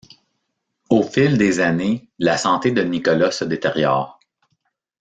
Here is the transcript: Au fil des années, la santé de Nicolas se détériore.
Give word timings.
Au 0.89 1.03
fil 1.03 1.37
des 1.37 1.59
années, 1.59 2.09
la 2.17 2.35
santé 2.35 2.71
de 2.71 2.81
Nicolas 2.81 3.29
se 3.29 3.45
détériore. 3.45 4.19